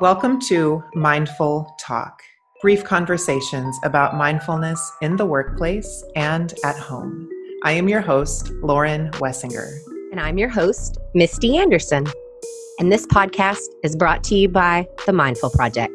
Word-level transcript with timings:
Welcome 0.00 0.38
to 0.42 0.84
Mindful 0.94 1.74
Talk, 1.80 2.22
brief 2.62 2.84
conversations 2.84 3.76
about 3.82 4.14
mindfulness 4.14 4.92
in 5.02 5.16
the 5.16 5.26
workplace 5.26 6.04
and 6.14 6.54
at 6.64 6.76
home. 6.76 7.28
I 7.64 7.72
am 7.72 7.88
your 7.88 8.00
host, 8.00 8.50
Lauren 8.62 9.10
Wessinger. 9.14 9.76
And 10.12 10.20
I'm 10.20 10.38
your 10.38 10.50
host, 10.50 10.98
Misty 11.14 11.56
Anderson. 11.56 12.06
And 12.78 12.92
this 12.92 13.08
podcast 13.08 13.66
is 13.82 13.96
brought 13.96 14.22
to 14.24 14.36
you 14.36 14.48
by 14.48 14.86
the 15.04 15.12
Mindful 15.12 15.50
Project. 15.50 15.92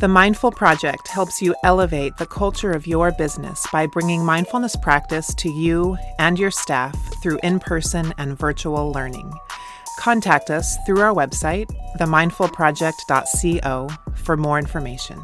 The 0.00 0.08
Mindful 0.08 0.50
Project 0.50 1.06
helps 1.06 1.40
you 1.40 1.54
elevate 1.62 2.16
the 2.16 2.26
culture 2.26 2.72
of 2.72 2.88
your 2.88 3.12
business 3.12 3.64
by 3.72 3.86
bringing 3.86 4.24
mindfulness 4.24 4.74
practice 4.74 5.32
to 5.36 5.48
you 5.48 5.96
and 6.18 6.40
your 6.40 6.50
staff 6.50 6.98
through 7.22 7.38
in 7.44 7.60
person 7.60 8.12
and 8.18 8.36
virtual 8.36 8.90
learning. 8.90 9.32
Contact 9.98 10.50
us 10.50 10.76
through 10.86 11.00
our 11.00 11.14
website, 11.14 11.66
themindfulproject.co, 11.98 13.88
for 14.14 14.36
more 14.36 14.58
information. 14.58 15.20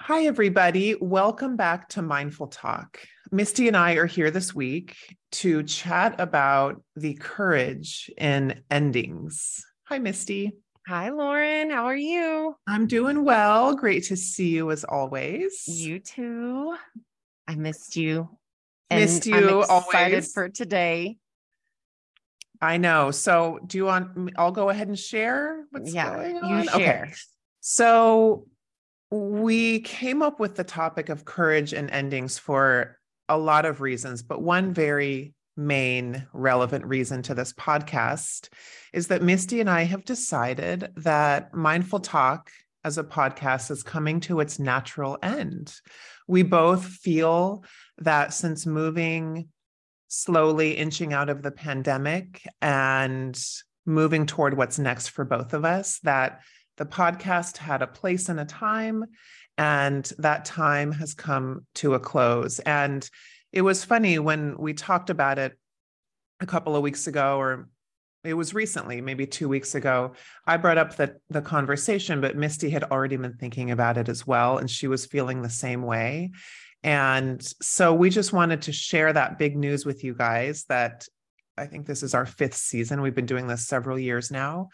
Hi, 0.00 0.26
everybody. 0.26 0.96
Welcome 1.00 1.56
back 1.56 1.88
to 1.90 2.02
Mindful 2.02 2.48
Talk. 2.48 2.98
Misty 3.32 3.68
and 3.68 3.76
I 3.76 3.94
are 3.94 4.04
here 4.04 4.30
this 4.30 4.54
week 4.54 4.96
to 5.32 5.62
chat 5.62 6.20
about 6.20 6.82
the 6.94 7.14
courage 7.14 8.10
in 8.18 8.62
endings. 8.70 9.64
Hi, 9.84 9.98
Misty. 9.98 10.52
Hi, 10.86 11.08
Lauren. 11.08 11.70
How 11.70 11.86
are 11.86 11.96
you? 11.96 12.54
I'm 12.66 12.86
doing 12.86 13.24
well. 13.24 13.74
Great 13.74 14.04
to 14.04 14.16
see 14.16 14.50
you 14.50 14.70
as 14.70 14.84
always. 14.84 15.64
You 15.66 16.00
too. 16.00 16.76
I 17.48 17.54
missed 17.54 17.96
you. 17.96 18.28
Missed 18.90 19.26
you 19.26 19.34
I'm 19.34 19.60
excited 19.60 20.14
always. 20.14 20.32
for 20.32 20.48
today. 20.48 21.18
I 22.60 22.76
know. 22.76 23.10
So, 23.10 23.58
do 23.66 23.78
you 23.78 23.84
want? 23.84 24.32
I'll 24.36 24.52
go 24.52 24.70
ahead 24.70 24.88
and 24.88 24.98
share 24.98 25.64
what's 25.70 25.92
yeah, 25.92 26.14
going 26.14 26.36
on. 26.38 26.68
share. 26.68 27.12
So, 27.60 28.46
we 29.10 29.80
came 29.80 30.22
up 30.22 30.40
with 30.40 30.54
the 30.54 30.64
topic 30.64 31.08
of 31.08 31.24
courage 31.24 31.72
and 31.72 31.90
endings 31.90 32.38
for 32.38 32.98
a 33.28 33.38
lot 33.38 33.64
of 33.64 33.80
reasons, 33.80 34.22
but 34.22 34.42
one 34.42 34.72
very 34.72 35.34
main 35.56 36.26
relevant 36.32 36.84
reason 36.84 37.22
to 37.22 37.34
this 37.34 37.52
podcast 37.52 38.48
is 38.92 39.08
that 39.08 39.22
Misty 39.22 39.60
and 39.60 39.70
I 39.70 39.84
have 39.84 40.04
decided 40.04 40.90
that 40.96 41.54
Mindful 41.54 42.00
Talk 42.00 42.50
as 42.84 42.98
a 42.98 43.04
podcast 43.04 43.70
is 43.70 43.82
coming 43.82 44.20
to 44.20 44.40
its 44.40 44.58
natural 44.58 45.18
end. 45.22 45.74
We 46.28 46.42
both 46.42 46.84
feel 46.84 47.64
that 47.98 48.32
since 48.32 48.66
moving 48.66 49.48
slowly, 50.08 50.72
inching 50.72 51.12
out 51.12 51.30
of 51.30 51.42
the 51.42 51.50
pandemic 51.50 52.42
and 52.62 53.42
moving 53.86 54.26
toward 54.26 54.56
what's 54.56 54.78
next 54.78 55.08
for 55.08 55.24
both 55.24 55.54
of 55.54 55.64
us, 55.64 55.98
that 56.00 56.42
the 56.76 56.86
podcast 56.86 57.56
had 57.56 57.82
a 57.82 57.86
place 57.86 58.28
and 58.28 58.40
a 58.40 58.44
time, 58.44 59.04
and 59.56 60.10
that 60.18 60.44
time 60.44 60.92
has 60.92 61.14
come 61.14 61.66
to 61.76 61.94
a 61.94 62.00
close. 62.00 62.58
And 62.60 63.08
it 63.52 63.62
was 63.62 63.84
funny 63.84 64.18
when 64.18 64.56
we 64.58 64.74
talked 64.74 65.10
about 65.10 65.38
it 65.38 65.58
a 66.40 66.46
couple 66.46 66.74
of 66.74 66.82
weeks 66.82 67.06
ago, 67.06 67.38
or 67.38 67.68
it 68.24 68.34
was 68.34 68.54
recently, 68.54 69.00
maybe 69.00 69.26
two 69.26 69.48
weeks 69.48 69.74
ago. 69.74 70.14
I 70.46 70.56
brought 70.56 70.78
up 70.78 70.96
the, 70.96 71.16
the 71.30 71.42
conversation, 71.42 72.20
but 72.20 72.36
Misty 72.36 72.70
had 72.70 72.84
already 72.84 73.16
been 73.16 73.36
thinking 73.36 73.70
about 73.70 73.98
it 73.98 74.08
as 74.08 74.26
well, 74.26 74.58
and 74.58 74.70
she 74.70 74.86
was 74.86 75.06
feeling 75.06 75.42
the 75.42 75.50
same 75.50 75.82
way. 75.82 76.32
And 76.82 77.42
so 77.62 77.94
we 77.94 78.10
just 78.10 78.32
wanted 78.32 78.62
to 78.62 78.72
share 78.72 79.12
that 79.12 79.38
big 79.38 79.56
news 79.56 79.86
with 79.86 80.04
you 80.04 80.14
guys 80.14 80.64
that 80.68 81.06
I 81.56 81.66
think 81.66 81.86
this 81.86 82.02
is 82.02 82.14
our 82.14 82.26
fifth 82.26 82.56
season. 82.56 83.00
We've 83.00 83.14
been 83.14 83.26
doing 83.26 83.46
this 83.46 83.66
several 83.66 83.98
years 83.98 84.30
now. 84.30 84.68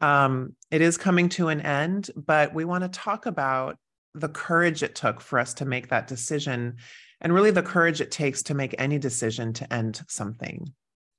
Um, 0.00 0.56
it 0.70 0.80
is 0.80 0.96
coming 0.96 1.28
to 1.30 1.48
an 1.48 1.60
end, 1.60 2.10
but 2.16 2.52
we 2.52 2.64
want 2.64 2.82
to 2.82 2.88
talk 2.88 3.26
about 3.26 3.78
the 4.14 4.28
courage 4.28 4.82
it 4.82 4.94
took 4.94 5.20
for 5.20 5.38
us 5.38 5.54
to 5.54 5.64
make 5.64 5.88
that 5.88 6.06
decision 6.06 6.76
and 7.20 7.32
really 7.32 7.50
the 7.50 7.62
courage 7.62 8.00
it 8.00 8.10
takes 8.10 8.42
to 8.44 8.54
make 8.54 8.74
any 8.78 8.98
decision 8.98 9.52
to 9.54 9.72
end 9.72 10.02
something. 10.08 10.72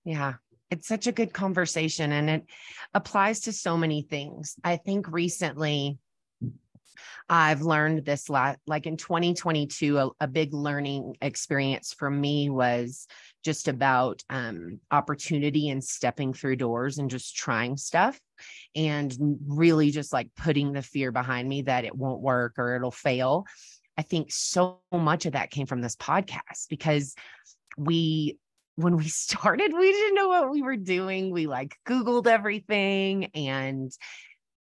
Yeah, 0.03 0.35
it's 0.71 0.87
such 0.87 1.07
a 1.07 1.11
good 1.11 1.33
conversation 1.33 2.11
and 2.11 2.29
it 2.29 2.45
applies 2.93 3.41
to 3.41 3.53
so 3.53 3.77
many 3.77 4.01
things. 4.01 4.55
I 4.63 4.77
think 4.77 5.11
recently 5.11 5.99
I've 7.27 7.61
learned 7.61 8.05
this 8.05 8.29
lot 8.29 8.59
like 8.67 8.85
in 8.85 8.97
2022 8.97 9.97
a, 9.97 10.09
a, 10.21 10.27
big 10.27 10.53
learning 10.53 11.15
experience 11.21 11.93
for 11.93 12.09
me 12.09 12.49
was 12.49 13.07
just 13.43 13.67
about 13.67 14.23
um, 14.29 14.79
opportunity 14.91 15.69
and 15.69 15.83
stepping 15.83 16.33
through 16.33 16.57
doors 16.57 16.99
and 16.99 17.09
just 17.09 17.35
trying 17.35 17.77
stuff 17.77 18.19
and 18.75 19.15
really 19.47 19.89
just 19.89 20.13
like 20.13 20.29
putting 20.35 20.71
the 20.71 20.81
fear 20.81 21.11
behind 21.11 21.49
me 21.49 21.63
that 21.63 21.85
it 21.85 21.95
won't 21.95 22.21
work 22.21 22.55
or 22.57 22.75
it'll 22.75 22.91
fail. 22.91 23.45
I 23.97 24.03
think 24.03 24.31
so 24.31 24.81
much 24.91 25.25
of 25.25 25.33
that 25.33 25.51
came 25.51 25.67
from 25.67 25.81
this 25.81 25.95
podcast 25.95 26.69
because 26.69 27.15
we 27.77 28.37
when 28.75 28.97
we 28.97 29.07
started, 29.07 29.73
we 29.73 29.91
didn't 29.91 30.15
know 30.15 30.29
what 30.29 30.49
we 30.49 30.61
were 30.61 30.77
doing. 30.77 31.31
We 31.31 31.47
like 31.47 31.75
Googled 31.87 32.27
everything 32.27 33.25
and 33.35 33.91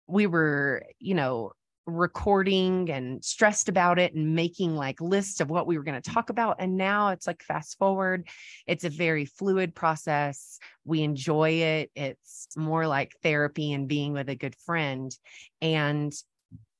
we 0.06 0.26
were, 0.26 0.84
you 0.98 1.14
know, 1.14 1.52
recording 1.86 2.90
and 2.90 3.22
stressed 3.22 3.68
about 3.68 3.98
it 3.98 4.14
and 4.14 4.34
making 4.34 4.74
like 4.74 5.00
lists 5.00 5.40
of 5.40 5.50
what 5.50 5.66
we 5.66 5.76
were 5.76 5.84
going 5.84 6.00
to 6.00 6.10
talk 6.10 6.30
about. 6.30 6.56
And 6.58 6.76
now 6.76 7.08
it's 7.08 7.26
like 7.26 7.42
fast 7.42 7.78
forward, 7.78 8.26
it's 8.66 8.84
a 8.84 8.90
very 8.90 9.26
fluid 9.26 9.74
process. 9.74 10.58
We 10.84 11.02
enjoy 11.02 11.50
it. 11.50 11.90
It's 11.94 12.48
more 12.56 12.86
like 12.86 13.12
therapy 13.22 13.72
and 13.72 13.86
being 13.86 14.12
with 14.14 14.30
a 14.30 14.34
good 14.34 14.56
friend. 14.64 15.14
And 15.60 16.12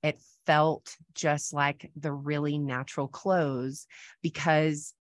it 0.03 0.19
felt 0.47 0.97
just 1.15 1.53
like 1.53 1.91
the 1.97 2.13
really 2.13 2.59
natural 2.59 3.09
close 3.09 3.87
because 4.23 4.95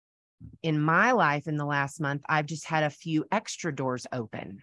in 0.63 0.81
my 0.81 1.13
life 1.13 1.47
in 1.47 1.57
the 1.57 1.65
last 1.65 2.01
month, 2.01 2.23
I've 2.29 2.47
just 2.47 2.67
had 2.67 2.85
a 2.85 2.91
few 2.91 3.25
extra 3.31 3.75
doors 3.75 4.07
open. 4.13 4.61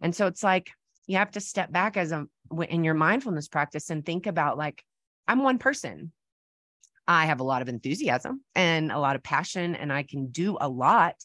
And 0.00 0.14
so 0.14 0.26
it's 0.26 0.42
like 0.42 0.70
you 1.06 1.16
have 1.16 1.30
to 1.32 1.40
step 1.40 1.72
back 1.72 1.96
as 1.96 2.12
a 2.12 2.26
in 2.68 2.84
your 2.84 2.94
mindfulness 2.94 3.48
practice 3.48 3.90
and 3.90 4.04
think 4.04 4.26
about 4.26 4.56
like 4.56 4.82
I'm 5.26 5.42
one 5.42 5.58
person. 5.58 6.12
I 7.06 7.26
have 7.26 7.40
a 7.40 7.44
lot 7.44 7.62
of 7.62 7.68
enthusiasm 7.68 8.42
and 8.54 8.92
a 8.92 8.98
lot 8.98 9.16
of 9.16 9.22
passion 9.22 9.74
and 9.74 9.92
I 9.92 10.02
can 10.02 10.28
do 10.28 10.58
a 10.60 10.68
lot. 10.68 11.16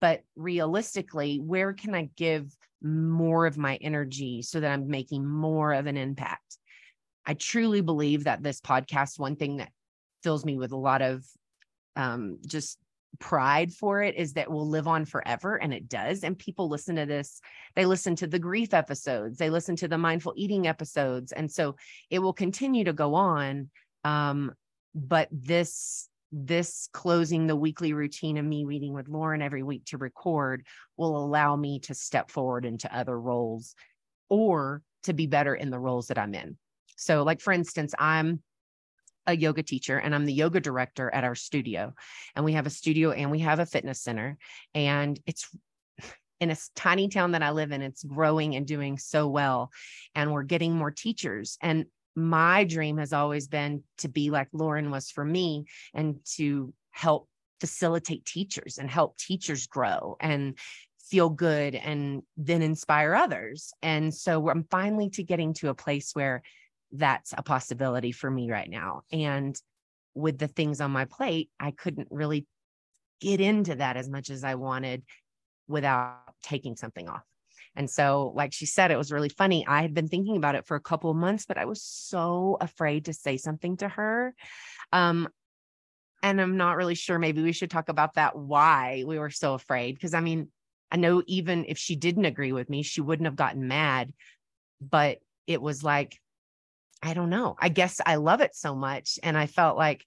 But 0.00 0.22
realistically, 0.36 1.38
where 1.38 1.72
can 1.72 1.94
I 1.94 2.10
give 2.16 2.54
more 2.82 3.46
of 3.46 3.58
my 3.58 3.76
energy 3.76 4.42
so 4.42 4.60
that 4.60 4.70
I'm 4.70 4.88
making 4.88 5.26
more 5.26 5.72
of 5.72 5.86
an 5.86 5.96
impact? 5.96 6.58
I 7.24 7.34
truly 7.34 7.80
believe 7.80 8.24
that 8.24 8.42
this 8.42 8.60
podcast, 8.60 9.18
one 9.18 9.34
thing 9.36 9.56
that 9.56 9.72
fills 10.22 10.44
me 10.44 10.56
with 10.56 10.72
a 10.72 10.76
lot 10.76 11.02
of 11.02 11.24
um, 11.96 12.38
just 12.46 12.78
pride 13.18 13.72
for 13.72 14.02
it 14.02 14.14
is 14.16 14.34
that 14.34 14.50
will 14.50 14.68
live 14.68 14.86
on 14.86 15.04
forever 15.04 15.56
and 15.56 15.72
it 15.72 15.88
does 15.88 16.24
and 16.24 16.38
people 16.38 16.68
listen 16.68 16.96
to 16.96 17.06
this 17.06 17.40
they 17.74 17.84
listen 17.84 18.16
to 18.16 18.26
the 18.26 18.38
grief 18.38 18.74
episodes 18.74 19.38
they 19.38 19.50
listen 19.50 19.76
to 19.76 19.88
the 19.88 19.98
mindful 19.98 20.32
eating 20.36 20.66
episodes 20.66 21.32
and 21.32 21.50
so 21.50 21.76
it 22.10 22.18
will 22.18 22.32
continue 22.32 22.84
to 22.84 22.92
go 22.92 23.14
on 23.14 23.70
um, 24.04 24.52
but 24.94 25.28
this 25.30 26.08
this 26.32 26.88
closing 26.92 27.46
the 27.46 27.56
weekly 27.56 27.92
routine 27.92 28.36
of 28.36 28.44
me 28.44 28.64
reading 28.64 28.92
with 28.92 29.08
lauren 29.08 29.42
every 29.42 29.62
week 29.62 29.84
to 29.84 29.98
record 29.98 30.64
will 30.96 31.16
allow 31.16 31.54
me 31.56 31.78
to 31.78 31.94
step 31.94 32.30
forward 32.30 32.64
into 32.64 32.94
other 32.94 33.18
roles 33.18 33.74
or 34.28 34.82
to 35.04 35.12
be 35.12 35.26
better 35.26 35.54
in 35.54 35.70
the 35.70 35.78
roles 35.78 36.08
that 36.08 36.18
i'm 36.18 36.34
in. 36.34 36.56
So 36.96 37.22
like 37.22 37.40
for 37.40 37.52
instance 37.52 37.94
i'm 37.98 38.42
a 39.26 39.36
yoga 39.36 39.62
teacher 39.62 39.98
and 39.98 40.14
I'm 40.14 40.24
the 40.24 40.32
yoga 40.32 40.60
director 40.60 41.12
at 41.12 41.24
our 41.24 41.34
studio. 41.34 41.94
And 42.34 42.44
we 42.44 42.52
have 42.52 42.66
a 42.66 42.70
studio 42.70 43.12
and 43.12 43.30
we 43.30 43.40
have 43.40 43.58
a 43.58 43.66
fitness 43.66 44.00
center. 44.00 44.38
And 44.74 45.18
it's 45.26 45.48
in 46.40 46.50
a 46.50 46.56
tiny 46.74 47.08
town 47.08 47.32
that 47.32 47.42
I 47.42 47.50
live 47.50 47.72
in, 47.72 47.82
it's 47.82 48.04
growing 48.04 48.56
and 48.56 48.66
doing 48.66 48.98
so 48.98 49.26
well. 49.26 49.70
And 50.14 50.32
we're 50.32 50.42
getting 50.42 50.74
more 50.74 50.90
teachers. 50.90 51.56
And 51.62 51.86
my 52.14 52.64
dream 52.64 52.98
has 52.98 53.12
always 53.12 53.48
been 53.48 53.82
to 53.98 54.08
be 54.08 54.30
like 54.30 54.48
Lauren 54.52 54.90
was 54.90 55.10
for 55.10 55.24
me 55.24 55.66
and 55.94 56.16
to 56.36 56.72
help 56.90 57.28
facilitate 57.60 58.24
teachers 58.24 58.78
and 58.78 58.90
help 58.90 59.16
teachers 59.18 59.66
grow 59.66 60.16
and 60.20 60.58
feel 61.10 61.30
good 61.30 61.74
and 61.74 62.22
then 62.36 62.62
inspire 62.62 63.14
others. 63.14 63.72
And 63.82 64.12
so 64.14 64.48
I'm 64.48 64.64
finally 64.70 65.10
to 65.10 65.22
getting 65.22 65.54
to 65.54 65.68
a 65.68 65.74
place 65.74 66.10
where 66.14 66.42
that's 66.98 67.34
a 67.36 67.42
possibility 67.42 68.12
for 68.12 68.30
me 68.30 68.50
right 68.50 68.68
now. 68.68 69.02
And 69.12 69.58
with 70.14 70.38
the 70.38 70.48
things 70.48 70.80
on 70.80 70.90
my 70.90 71.04
plate, 71.04 71.50
I 71.60 71.70
couldn't 71.70 72.08
really 72.10 72.46
get 73.20 73.40
into 73.40 73.74
that 73.76 73.96
as 73.96 74.08
much 74.08 74.30
as 74.30 74.44
I 74.44 74.54
wanted 74.54 75.02
without 75.68 76.18
taking 76.42 76.76
something 76.76 77.08
off. 77.08 77.24
And 77.74 77.90
so, 77.90 78.32
like 78.34 78.52
she 78.52 78.66
said, 78.66 78.90
it 78.90 78.96
was 78.96 79.12
really 79.12 79.28
funny. 79.28 79.66
I 79.66 79.82
had 79.82 79.92
been 79.92 80.08
thinking 80.08 80.36
about 80.36 80.54
it 80.54 80.66
for 80.66 80.76
a 80.76 80.80
couple 80.80 81.10
of 81.10 81.16
months, 81.16 81.44
but 81.46 81.58
I 81.58 81.66
was 81.66 81.82
so 81.82 82.56
afraid 82.60 83.06
to 83.06 83.12
say 83.12 83.36
something 83.36 83.76
to 83.78 83.88
her. 83.88 84.34
Um, 84.92 85.28
And 86.22 86.40
I'm 86.40 86.56
not 86.56 86.76
really 86.76 86.94
sure. 86.94 87.18
Maybe 87.18 87.42
we 87.42 87.52
should 87.52 87.70
talk 87.70 87.88
about 87.88 88.14
that 88.14 88.36
why 88.36 89.04
we 89.06 89.18
were 89.18 89.30
so 89.30 89.54
afraid. 89.54 89.94
Because 89.94 90.14
I 90.14 90.20
mean, 90.20 90.48
I 90.90 90.96
know 90.96 91.22
even 91.26 91.66
if 91.68 91.78
she 91.78 91.96
didn't 91.96 92.24
agree 92.24 92.52
with 92.52 92.70
me, 92.70 92.82
she 92.82 93.00
wouldn't 93.00 93.26
have 93.26 93.36
gotten 93.36 93.68
mad. 93.68 94.12
But 94.80 95.18
it 95.46 95.60
was 95.60 95.84
like, 95.84 96.18
I 97.02 97.14
don't 97.14 97.30
know. 97.30 97.56
I 97.58 97.68
guess 97.68 98.00
I 98.04 98.16
love 98.16 98.40
it 98.40 98.54
so 98.54 98.74
much. 98.74 99.18
And 99.22 99.36
I 99.36 99.46
felt 99.46 99.76
like 99.76 100.04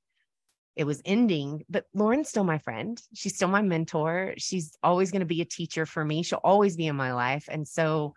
it 0.76 0.86
was 0.86 1.02
ending, 1.06 1.66
but 1.70 1.86
Lauren's 1.94 2.30
still 2.30 2.44
my 2.44 2.58
friend. 2.58 3.02
She's 3.14 3.36
still 3.36 3.48
my 3.48 3.62
mentor. 3.62 4.34
She's 4.38 4.78
always 4.82 5.12
going 5.12 5.20
to 5.22 5.26
be 5.26 5.42
a 5.42 5.46
teacher 5.46 5.86
for 5.86 6.04
me. 6.04 6.24
She'll 6.24 6.40
always 6.44 6.78
be 6.78 6.88
in 6.88 6.96
my 6.96 7.14
life. 7.14 7.50
And 7.50 7.68
so 7.68 8.16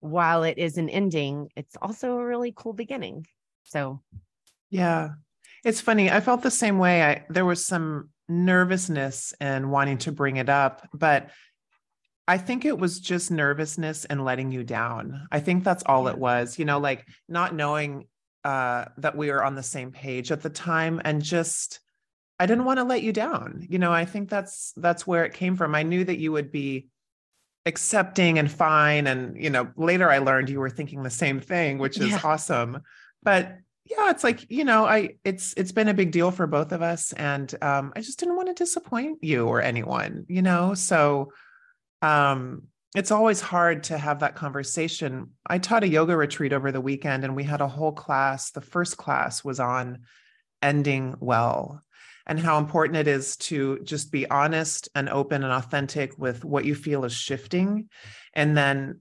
while 0.00 0.42
it 0.44 0.58
is 0.58 0.78
an 0.78 0.88
ending, 0.88 1.50
it's 1.56 1.76
also 1.80 2.16
a 2.16 2.24
really 2.24 2.52
cool 2.54 2.72
beginning. 2.72 3.26
So, 3.64 4.00
yeah, 4.70 5.10
it's 5.64 5.80
funny. 5.80 6.10
I 6.10 6.20
felt 6.20 6.42
the 6.42 6.50
same 6.50 6.78
way. 6.78 7.02
I 7.02 7.24
there 7.28 7.44
was 7.44 7.66
some 7.66 8.10
nervousness 8.28 9.34
and 9.40 9.70
wanting 9.70 9.98
to 9.98 10.12
bring 10.12 10.36
it 10.36 10.48
up, 10.48 10.88
but 10.94 11.30
I 12.28 12.38
think 12.38 12.64
it 12.64 12.76
was 12.76 12.98
just 12.98 13.30
nervousness 13.30 14.04
and 14.04 14.24
letting 14.24 14.50
you 14.50 14.64
down. 14.64 15.28
I 15.30 15.38
think 15.38 15.62
that's 15.62 15.84
all 15.86 16.08
it 16.08 16.18
was, 16.18 16.58
you 16.58 16.64
know, 16.64 16.78
like 16.78 17.06
not 17.28 17.54
knowing 17.54 18.06
uh, 18.44 18.86
that 18.98 19.16
we 19.16 19.30
were 19.30 19.44
on 19.44 19.54
the 19.54 19.62
same 19.62 19.92
page 19.92 20.32
at 20.32 20.42
the 20.42 20.50
time 20.50 21.00
and 21.04 21.22
just, 21.22 21.78
I 22.40 22.46
didn't 22.46 22.64
want 22.64 22.78
to 22.78 22.84
let 22.84 23.02
you 23.02 23.12
down. 23.12 23.64
You 23.68 23.78
know, 23.78 23.92
I 23.92 24.04
think 24.06 24.28
that's, 24.28 24.72
that's 24.76 25.06
where 25.06 25.24
it 25.24 25.34
came 25.34 25.54
from. 25.54 25.74
I 25.76 25.84
knew 25.84 26.04
that 26.04 26.18
you 26.18 26.32
would 26.32 26.50
be 26.50 26.88
accepting 27.64 28.40
and 28.40 28.50
fine. 28.50 29.06
And, 29.06 29.40
you 29.40 29.50
know, 29.50 29.70
later 29.76 30.10
I 30.10 30.18
learned 30.18 30.50
you 30.50 30.58
were 30.58 30.70
thinking 30.70 31.04
the 31.04 31.10
same 31.10 31.38
thing, 31.40 31.78
which 31.78 31.98
is 31.98 32.10
yeah. 32.10 32.20
awesome. 32.24 32.82
But 33.22 33.56
yeah, 33.84 34.10
it's 34.10 34.24
like, 34.24 34.50
you 34.50 34.64
know, 34.64 34.84
I, 34.84 35.10
it's, 35.24 35.54
it's 35.56 35.72
been 35.72 35.88
a 35.88 35.94
big 35.94 36.10
deal 36.10 36.32
for 36.32 36.48
both 36.48 36.72
of 36.72 36.82
us. 36.82 37.12
And 37.12 37.54
um, 37.62 37.92
I 37.94 38.00
just 38.00 38.18
didn't 38.18 38.36
want 38.36 38.48
to 38.48 38.54
disappoint 38.54 39.22
you 39.22 39.46
or 39.46 39.62
anyone, 39.62 40.26
you 40.28 40.42
know? 40.42 40.74
So, 40.74 41.32
um, 42.02 42.64
it's 42.94 43.10
always 43.10 43.40
hard 43.40 43.84
to 43.84 43.98
have 43.98 44.20
that 44.20 44.36
conversation. 44.36 45.30
I 45.46 45.58
taught 45.58 45.84
a 45.84 45.88
yoga 45.88 46.16
retreat 46.16 46.52
over 46.52 46.72
the 46.72 46.80
weekend 46.80 47.24
and 47.24 47.36
we 47.36 47.44
had 47.44 47.60
a 47.60 47.68
whole 47.68 47.92
class. 47.92 48.50
The 48.50 48.60
first 48.60 48.96
class 48.96 49.44
was 49.44 49.60
on 49.60 50.00
ending 50.62 51.14
well 51.20 51.82
and 52.26 52.40
how 52.40 52.58
important 52.58 52.96
it 52.96 53.06
is 53.06 53.36
to 53.36 53.78
just 53.84 54.10
be 54.10 54.28
honest 54.28 54.88
and 54.94 55.08
open 55.08 55.44
and 55.44 55.52
authentic 55.52 56.18
with 56.18 56.44
what 56.44 56.64
you 56.64 56.74
feel 56.74 57.04
is 57.04 57.12
shifting 57.12 57.88
and 58.34 58.56
then 58.56 59.00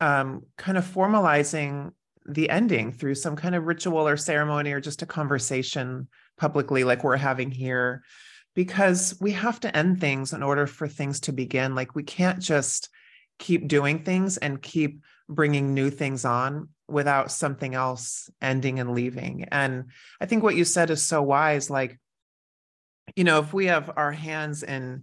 um, 0.00 0.42
kind 0.58 0.76
of 0.76 0.84
formalizing 0.84 1.92
the 2.26 2.50
ending 2.50 2.92
through 2.92 3.14
some 3.14 3.36
kind 3.36 3.54
of 3.54 3.64
ritual 3.64 4.06
or 4.06 4.16
ceremony 4.16 4.72
or 4.72 4.80
just 4.80 5.02
a 5.02 5.06
conversation 5.06 6.08
publicly 6.36 6.84
like 6.84 7.04
we're 7.04 7.16
having 7.16 7.50
here 7.50 8.02
because 8.56 9.14
we 9.20 9.32
have 9.32 9.60
to 9.60 9.76
end 9.76 10.00
things 10.00 10.32
in 10.32 10.42
order 10.42 10.66
for 10.66 10.88
things 10.88 11.20
to 11.20 11.32
begin. 11.32 11.74
Like 11.74 11.94
we 11.94 12.02
can't 12.02 12.40
just 12.40 12.88
keep 13.38 13.68
doing 13.68 14.02
things 14.02 14.38
and 14.38 14.60
keep 14.60 15.02
bringing 15.28 15.74
new 15.74 15.90
things 15.90 16.24
on 16.24 16.70
without 16.88 17.30
something 17.30 17.74
else 17.74 18.30
ending 18.40 18.80
and 18.80 18.94
leaving. 18.94 19.44
And 19.52 19.90
I 20.22 20.26
think 20.26 20.42
what 20.42 20.56
you 20.56 20.64
said 20.64 20.88
is 20.88 21.04
so 21.04 21.20
wise. 21.20 21.68
Like, 21.68 21.98
you 23.14 23.24
know, 23.24 23.40
if 23.40 23.52
we 23.52 23.66
have 23.66 23.90
our 23.94 24.10
hands 24.10 24.62
in 24.62 25.02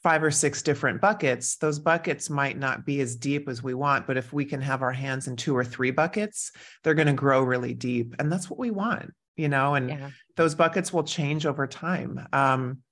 five 0.00 0.22
or 0.22 0.30
six 0.30 0.62
different 0.62 1.00
buckets, 1.00 1.56
those 1.56 1.80
buckets 1.80 2.30
might 2.30 2.58
not 2.58 2.86
be 2.86 3.00
as 3.00 3.16
deep 3.16 3.48
as 3.48 3.60
we 3.60 3.74
want. 3.74 4.06
But 4.06 4.18
if 4.18 4.32
we 4.32 4.44
can 4.44 4.60
have 4.60 4.82
our 4.82 4.92
hands 4.92 5.26
in 5.26 5.34
two 5.34 5.56
or 5.56 5.64
three 5.64 5.90
buckets, 5.90 6.52
they're 6.84 6.94
going 6.94 7.08
to 7.08 7.12
grow 7.12 7.42
really 7.42 7.74
deep. 7.74 8.14
And 8.20 8.30
that's 8.30 8.48
what 8.48 8.58
we 8.58 8.70
want, 8.70 9.12
you 9.34 9.48
know, 9.48 9.74
and 9.74 9.88
yeah. 9.88 10.10
those 10.36 10.54
buckets 10.54 10.92
will 10.92 11.02
change 11.02 11.44
over 11.44 11.66
time. 11.66 12.28
Um, 12.32 12.83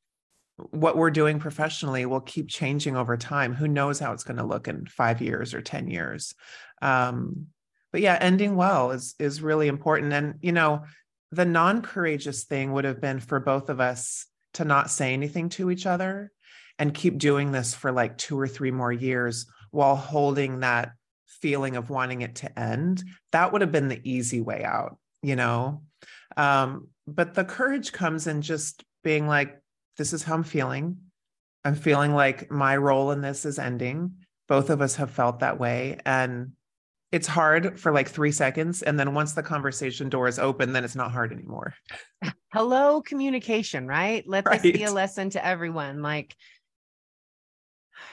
what 0.70 0.96
we're 0.96 1.10
doing 1.10 1.38
professionally 1.38 2.06
will 2.06 2.20
keep 2.20 2.48
changing 2.48 2.96
over 2.96 3.16
time. 3.16 3.54
Who 3.54 3.68
knows 3.68 3.98
how 3.98 4.12
it's 4.12 4.24
going 4.24 4.36
to 4.36 4.44
look 4.44 4.68
in 4.68 4.86
five 4.86 5.20
years 5.20 5.54
or 5.54 5.60
10 5.60 5.88
years? 5.88 6.34
Um, 6.80 7.48
but 7.92 8.00
yeah, 8.00 8.16
ending 8.20 8.56
well 8.56 8.90
is 8.90 9.14
is 9.18 9.42
really 9.42 9.68
important. 9.68 10.12
And 10.12 10.34
you 10.40 10.52
know, 10.52 10.84
the 11.30 11.44
non-courageous 11.44 12.44
thing 12.44 12.72
would 12.72 12.84
have 12.84 13.00
been 13.00 13.20
for 13.20 13.38
both 13.38 13.68
of 13.68 13.80
us 13.80 14.26
to 14.54 14.64
not 14.64 14.90
say 14.90 15.12
anything 15.12 15.48
to 15.50 15.70
each 15.70 15.86
other 15.86 16.32
and 16.78 16.94
keep 16.94 17.18
doing 17.18 17.52
this 17.52 17.74
for 17.74 17.92
like 17.92 18.18
two 18.18 18.38
or 18.38 18.48
three 18.48 18.70
more 18.70 18.92
years 18.92 19.46
while 19.70 19.96
holding 19.96 20.60
that 20.60 20.92
feeling 21.26 21.76
of 21.76 21.90
wanting 21.90 22.22
it 22.22 22.36
to 22.36 22.58
end. 22.58 23.02
That 23.32 23.52
would 23.52 23.60
have 23.60 23.72
been 23.72 23.88
the 23.88 24.00
easy 24.04 24.40
way 24.40 24.64
out, 24.64 24.98
you 25.22 25.36
know. 25.36 25.82
Um, 26.36 26.88
but 27.06 27.34
the 27.34 27.44
courage 27.44 27.92
comes 27.92 28.26
in 28.26 28.42
just 28.42 28.84
being 29.02 29.26
like, 29.26 29.58
this 29.96 30.12
is 30.12 30.22
how 30.22 30.34
I'm 30.34 30.44
feeling. 30.44 30.98
I'm 31.64 31.74
feeling 31.74 32.14
like 32.14 32.50
my 32.50 32.76
role 32.76 33.10
in 33.12 33.20
this 33.20 33.44
is 33.44 33.58
ending. 33.58 34.14
Both 34.48 34.70
of 34.70 34.80
us 34.80 34.96
have 34.96 35.10
felt 35.10 35.40
that 35.40 35.60
way. 35.60 35.98
And 36.04 36.52
it's 37.12 37.26
hard 37.26 37.78
for 37.78 37.92
like 37.92 38.08
three 38.08 38.32
seconds. 38.32 38.82
And 38.82 38.98
then 38.98 39.14
once 39.14 39.34
the 39.34 39.42
conversation 39.42 40.08
door 40.08 40.28
is 40.28 40.38
open, 40.38 40.72
then 40.72 40.82
it's 40.82 40.96
not 40.96 41.12
hard 41.12 41.32
anymore. 41.32 41.74
Hello, 42.52 43.02
communication, 43.02 43.86
right? 43.86 44.26
Let 44.26 44.46
right. 44.46 44.60
this 44.60 44.72
be 44.72 44.84
a 44.84 44.92
lesson 44.92 45.30
to 45.30 45.44
everyone. 45.44 46.02
Like 46.02 46.34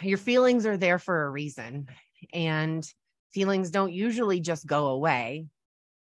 your 0.02 0.18
feelings 0.18 0.66
are 0.66 0.78
there 0.78 1.00
for 1.00 1.26
a 1.26 1.30
reason. 1.30 1.88
And 2.34 2.86
feelings 3.34 3.72
don't 3.72 3.94
usually 3.94 4.42
just 4.42 4.68
go 4.68 4.88
away. 4.88 5.48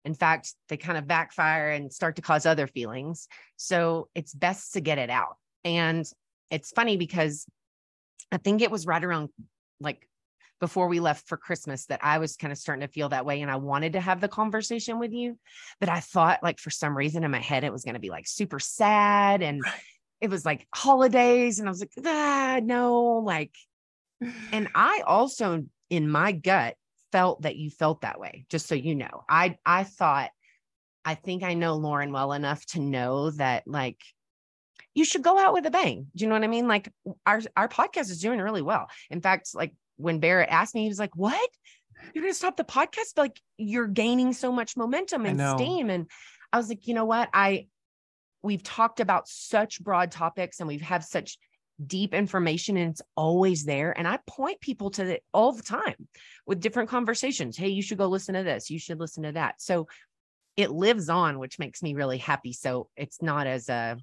In 0.05 0.13
fact, 0.13 0.53
they 0.69 0.77
kind 0.77 0.97
of 0.97 1.07
backfire 1.07 1.71
and 1.71 1.91
start 1.91 2.15
to 2.15 2.21
cause 2.21 2.45
other 2.45 2.67
feelings. 2.67 3.27
So 3.57 4.07
it's 4.15 4.33
best 4.33 4.73
to 4.73 4.81
get 4.81 4.97
it 4.97 5.09
out. 5.09 5.35
And 5.75 6.09
it's 6.49 6.71
funny 6.71 6.97
because 6.97 7.45
I 8.31 8.37
think 8.37 8.61
it 8.61 8.71
was 8.71 8.85
right 8.85 9.03
around 9.03 9.29
like 9.79 10.07
before 10.59 10.87
we 10.87 10.99
left 10.99 11.27
for 11.27 11.37
Christmas 11.37 11.85
that 11.85 11.99
I 12.03 12.17
was 12.17 12.35
kind 12.35 12.51
of 12.51 12.57
starting 12.57 12.87
to 12.87 12.91
feel 12.91 13.09
that 13.09 13.25
way. 13.25 13.41
And 13.41 13.51
I 13.51 13.57
wanted 13.57 13.93
to 13.93 14.01
have 14.01 14.21
the 14.21 14.27
conversation 14.27 14.99
with 14.99 15.13
you. 15.13 15.37
But 15.79 15.89
I 15.89 15.99
thought, 15.99 16.41
like, 16.41 16.59
for 16.59 16.71
some 16.71 16.97
reason 16.97 17.23
in 17.23 17.31
my 17.31 17.39
head, 17.39 17.63
it 17.63 17.71
was 17.71 17.83
going 17.83 17.93
to 17.93 17.99
be 17.99 18.09
like 18.09 18.27
super 18.27 18.59
sad. 18.59 19.41
And 19.41 19.61
it 20.19 20.29
was 20.29 20.45
like 20.45 20.67
holidays. 20.73 21.59
And 21.59 21.67
I 21.67 21.71
was 21.71 21.81
like, 21.81 21.91
ah, 22.05 22.59
no, 22.63 23.21
like, 23.23 23.53
and 24.51 24.67
I 24.75 25.03
also, 25.05 25.65
in 25.89 26.09
my 26.09 26.31
gut, 26.31 26.75
felt 27.11 27.43
that 27.43 27.55
you 27.55 27.69
felt 27.69 28.01
that 28.01 28.19
way, 28.19 28.45
just 28.49 28.67
so 28.67 28.75
you 28.75 28.95
know. 28.95 29.23
I, 29.29 29.57
I 29.65 29.83
thought, 29.83 30.31
I 31.05 31.15
think 31.15 31.43
I 31.43 31.53
know 31.53 31.75
Lauren 31.75 32.11
well 32.11 32.33
enough 32.33 32.65
to 32.67 32.81
know 32.81 33.31
that, 33.31 33.63
like, 33.65 34.01
you 34.97 35.05
should 35.05 35.21
go 35.21 35.37
out 35.37 35.53
with 35.53 35.63
a 35.67 35.69
bang. 35.69 36.07
Do 36.15 36.23
you 36.23 36.27
know 36.27 36.33
what 36.33 36.43
I 36.43 36.47
mean? 36.47 36.67
Like 36.67 36.91
our 37.23 37.39
our 37.55 37.67
podcast 37.67 38.09
is 38.09 38.19
doing 38.19 38.39
really 38.39 38.63
well. 38.63 38.87
In 39.11 39.21
fact, 39.21 39.53
like 39.53 39.75
when 39.97 40.19
Barrett 40.19 40.49
asked 40.49 40.73
me, 40.73 40.81
he 40.81 40.87
was 40.87 40.97
like, 40.97 41.15
"What? 41.15 41.49
You're 42.15 42.23
going 42.23 42.33
to 42.33 42.37
stop 42.37 42.57
the 42.57 42.63
podcast? 42.63 43.15
Like 43.15 43.39
you're 43.57 43.85
gaining 43.85 44.33
so 44.33 44.51
much 44.51 44.75
momentum 44.75 45.27
and 45.27 45.39
steam." 45.55 45.91
And 45.91 46.09
I 46.51 46.57
was 46.57 46.67
like, 46.67 46.87
"You 46.87 46.95
know 46.95 47.05
what? 47.05 47.29
I 47.31 47.67
we've 48.41 48.63
talked 48.63 48.99
about 48.99 49.27
such 49.27 49.83
broad 49.83 50.11
topics 50.11 50.59
and 50.59 50.67
we've 50.67 50.81
had 50.81 51.03
such 51.03 51.37
deep 51.85 52.15
information 52.15 52.75
and 52.75 52.89
it's 52.89 53.03
always 53.15 53.63
there 53.63 53.95
and 53.95 54.07
i 54.07 54.17
point 54.25 54.59
people 54.61 54.89
to 54.89 55.05
it 55.05 55.23
all 55.31 55.51
the 55.51 55.61
time 55.61 56.07
with 56.47 56.59
different 56.59 56.89
conversations 56.89 57.55
hey 57.55 57.67
you 57.67 57.83
should 57.83 57.99
go 57.99 58.07
listen 58.07 58.33
to 58.33 58.41
this 58.41 58.71
you 58.71 58.79
should 58.79 58.99
listen 58.99 59.21
to 59.21 59.33
that 59.33 59.61
so 59.61 59.87
it 60.55 60.71
lives 60.71 61.07
on 61.07 61.37
which 61.37 61.59
makes 61.59 61.83
me 61.83 61.93
really 61.93 62.17
happy 62.17 62.51
so 62.51 62.89
it's 62.95 63.21
not 63.21 63.45
as 63.45 63.69
a 63.69 63.95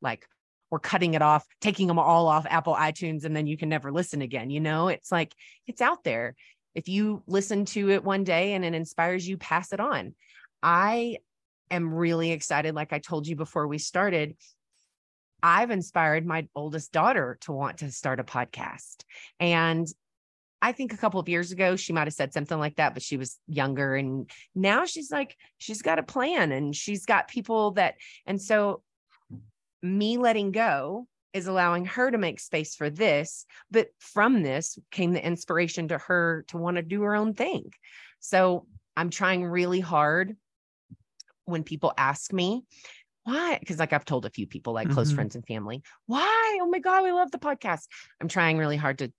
like 0.00 0.24
we're 0.70 0.78
cutting 0.78 1.14
it 1.14 1.22
off, 1.22 1.44
taking 1.60 1.86
them 1.86 1.98
all 1.98 2.26
off 2.28 2.46
Apple 2.48 2.74
iTunes, 2.74 3.24
and 3.24 3.36
then 3.36 3.46
you 3.46 3.56
can 3.56 3.68
never 3.68 3.92
listen 3.92 4.22
again. 4.22 4.50
You 4.50 4.60
know, 4.60 4.88
it's 4.88 5.12
like 5.12 5.34
it's 5.66 5.80
out 5.80 6.04
there. 6.04 6.34
If 6.74 6.88
you 6.88 7.22
listen 7.26 7.64
to 7.66 7.90
it 7.90 8.04
one 8.04 8.24
day 8.24 8.52
and 8.52 8.64
it 8.64 8.74
inspires 8.74 9.26
you, 9.26 9.38
pass 9.38 9.72
it 9.72 9.80
on. 9.80 10.14
I 10.62 11.18
am 11.70 11.94
really 11.94 12.32
excited. 12.32 12.74
Like 12.74 12.92
I 12.92 12.98
told 12.98 13.26
you 13.26 13.36
before 13.36 13.66
we 13.66 13.78
started, 13.78 14.36
I've 15.42 15.70
inspired 15.70 16.26
my 16.26 16.48
oldest 16.54 16.92
daughter 16.92 17.38
to 17.42 17.52
want 17.52 17.78
to 17.78 17.90
start 17.90 18.20
a 18.20 18.24
podcast. 18.24 19.04
And 19.38 19.86
I 20.60 20.72
think 20.72 20.92
a 20.92 20.96
couple 20.96 21.20
of 21.20 21.28
years 21.28 21.52
ago, 21.52 21.76
she 21.76 21.92
might 21.92 22.06
have 22.06 22.14
said 22.14 22.32
something 22.32 22.58
like 22.58 22.76
that, 22.76 22.94
but 22.94 23.02
she 23.02 23.16
was 23.16 23.38
younger. 23.46 23.94
And 23.94 24.28
now 24.54 24.86
she's 24.86 25.10
like, 25.10 25.36
she's 25.58 25.82
got 25.82 25.98
a 25.98 26.02
plan 26.02 26.50
and 26.50 26.74
she's 26.74 27.06
got 27.06 27.28
people 27.28 27.72
that, 27.72 27.94
and 28.26 28.40
so 28.40 28.82
me 29.86 30.18
letting 30.18 30.52
go 30.52 31.06
is 31.32 31.46
allowing 31.46 31.84
her 31.84 32.10
to 32.10 32.18
make 32.18 32.40
space 32.40 32.74
for 32.74 32.90
this. 32.90 33.46
But 33.70 33.88
from 33.98 34.42
this 34.42 34.78
came 34.90 35.12
the 35.12 35.24
inspiration 35.24 35.88
to 35.88 35.98
her 35.98 36.44
to 36.48 36.56
want 36.56 36.76
to 36.76 36.82
do 36.82 37.02
her 37.02 37.14
own 37.14 37.34
thing. 37.34 37.70
So 38.20 38.66
I'm 38.96 39.10
trying 39.10 39.44
really 39.44 39.80
hard 39.80 40.36
when 41.44 41.62
people 41.62 41.92
ask 41.96 42.32
me, 42.32 42.64
why? 43.24 43.58
Because, 43.58 43.78
like 43.78 43.92
I've 43.92 44.04
told 44.04 44.24
a 44.24 44.30
few 44.30 44.46
people, 44.46 44.72
like 44.72 44.86
mm-hmm. 44.86 44.94
close 44.94 45.12
friends 45.12 45.34
and 45.34 45.44
family, 45.46 45.82
why? 46.06 46.58
Oh 46.62 46.68
my 46.68 46.78
God, 46.78 47.02
we 47.02 47.12
love 47.12 47.30
the 47.30 47.38
podcast. 47.38 47.86
I'm 48.20 48.28
trying 48.28 48.56
really 48.56 48.76
hard 48.76 48.98
to 48.98 49.12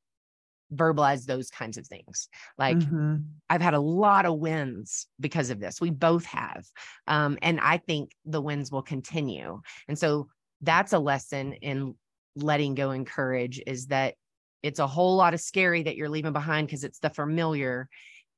verbalize 0.73 1.25
those 1.25 1.49
kinds 1.49 1.77
of 1.77 1.87
things. 1.87 2.29
Like 2.57 2.77
mm-hmm. 2.77 3.17
I've 3.49 3.61
had 3.61 3.73
a 3.73 3.79
lot 3.79 4.25
of 4.25 4.39
wins 4.39 5.07
because 5.19 5.49
of 5.49 5.59
this. 5.59 5.79
We 5.79 5.89
both 5.89 6.25
have. 6.25 6.65
Um, 7.05 7.37
and 7.41 7.59
I 7.59 7.77
think 7.77 8.11
the 8.25 8.41
wins 8.41 8.71
will 8.71 8.81
continue. 8.81 9.61
And 9.87 9.97
so 9.99 10.29
that's 10.61 10.93
a 10.93 10.99
lesson 10.99 11.53
in 11.53 11.95
letting 12.35 12.75
go 12.75 12.91
and 12.91 13.05
courage 13.07 13.61
is 13.65 13.87
that 13.87 14.15
it's 14.63 14.79
a 14.79 14.87
whole 14.87 15.15
lot 15.15 15.33
of 15.33 15.39
scary 15.41 15.83
that 15.83 15.95
you're 15.95 16.09
leaving 16.09 16.33
behind 16.33 16.67
because 16.67 16.83
it's 16.83 16.99
the 16.99 17.09
familiar 17.09 17.87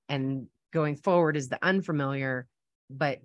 and 0.07 0.47
going 0.71 0.95
forward 0.95 1.35
is 1.37 1.49
the 1.49 1.59
unfamiliar 1.63 2.47
but 2.89 3.19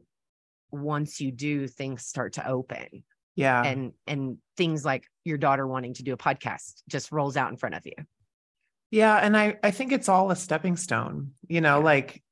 once 0.70 1.20
you 1.20 1.30
do 1.30 1.66
things 1.68 2.04
start 2.04 2.34
to 2.34 2.46
open. 2.46 3.04
Yeah. 3.36 3.64
And 3.64 3.92
and 4.06 4.38
things 4.56 4.84
like 4.84 5.06
your 5.24 5.38
daughter 5.38 5.66
wanting 5.66 5.94
to 5.94 6.02
do 6.02 6.12
a 6.12 6.16
podcast 6.16 6.82
just 6.88 7.10
rolls 7.10 7.36
out 7.36 7.50
in 7.50 7.56
front 7.56 7.74
of 7.74 7.84
you. 7.84 7.92
Yeah 8.90 9.16
and 9.16 9.36
i 9.36 9.56
i 9.62 9.70
think 9.72 9.90
it's 9.92 10.08
all 10.08 10.30
a 10.30 10.36
stepping 10.36 10.76
stone 10.76 11.32
you 11.48 11.60
know 11.60 11.78
Yeah. 11.78 11.84
like 11.84 12.22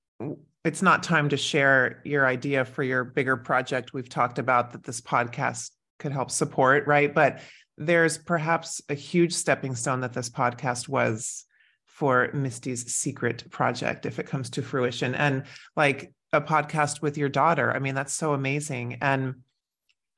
it's 0.64 0.82
not 0.82 1.02
time 1.02 1.28
to 1.30 1.36
share 1.36 2.00
your 2.04 2.24
idea 2.24 2.64
for 2.64 2.84
your 2.84 3.02
bigger 3.02 3.36
project. 3.36 3.92
We've 3.92 4.08
talked 4.08 4.38
about 4.38 4.70
that 4.72 4.84
this 4.84 5.00
podcast 5.00 5.70
could 6.02 6.12
help 6.12 6.30
support 6.30 6.86
right? 6.86 7.14
But 7.14 7.40
there's 7.78 8.18
perhaps 8.18 8.82
a 8.88 8.94
huge 8.94 9.32
stepping 9.32 9.74
stone 9.74 10.00
that 10.00 10.12
this 10.12 10.28
podcast 10.28 10.88
was 10.88 11.46
for 11.86 12.30
Misty's 12.34 12.92
secret 12.92 13.50
project 13.50 14.04
if 14.04 14.18
it 14.18 14.26
comes 14.26 14.50
to 14.50 14.62
fruition. 14.62 15.14
And 15.14 15.44
like 15.76 16.12
a 16.32 16.40
podcast 16.40 17.00
with 17.00 17.16
your 17.16 17.28
daughter. 17.28 17.72
I 17.72 17.78
mean 17.78 17.94
that's 17.94 18.12
so 18.12 18.34
amazing. 18.34 18.98
And 19.00 19.36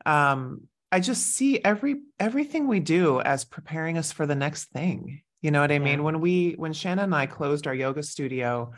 um 0.06 0.62
i 0.92 1.00
just 1.00 1.26
see 1.26 1.62
every 1.64 1.96
everything 2.20 2.68
we 2.68 2.78
do 2.78 3.20
as 3.20 3.44
preparing 3.44 3.98
us 3.98 4.12
for 4.12 4.26
the 4.26 4.34
next 4.34 4.66
thing. 4.66 5.22
You 5.42 5.50
know 5.50 5.60
what 5.60 5.72
i 5.72 5.78
mean? 5.78 6.02
When 6.02 6.20
we 6.20 6.52
when 6.52 6.72
shannon 6.72 7.04
and 7.04 7.14
i 7.14 7.26
closed 7.26 7.66
our 7.66 7.74
yoga 7.74 8.02
studio 8.02 8.72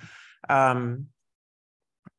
um 0.48 1.06